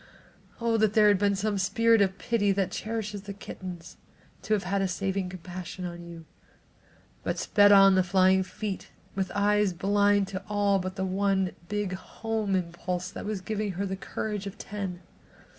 Oh, 0.59 0.77
that 0.77 0.95
there 0.95 1.09
had 1.09 1.19
been 1.19 1.35
some 1.35 1.59
Spirit 1.59 2.01
of 2.01 2.17
Pity 2.17 2.51
that 2.53 2.71
cherishes 2.71 3.21
the 3.21 3.33
kittens, 3.33 3.97
to 4.41 4.55
have 4.55 4.63
had 4.63 4.81
a 4.81 4.87
saving 4.87 5.29
compassion 5.29 5.85
on 5.85 6.03
you! 6.07 6.25
But 7.21 7.33
on 7.37 7.37
sped 7.37 7.71
the 7.97 8.03
flying 8.03 8.41
feet, 8.41 8.89
with 9.13 9.31
eyes 9.35 9.73
blind 9.73 10.27
to 10.29 10.41
all 10.49 10.79
but 10.79 10.95
the 10.95 11.05
one 11.05 11.51
big 11.69 11.93
home 11.93 12.55
impulse 12.55 13.11
that 13.11 13.25
was 13.25 13.41
giving 13.41 13.73
her 13.73 13.85
the 13.85 13.95
courage 13.95 14.47
of 14.47 14.57
ten. 14.57 15.01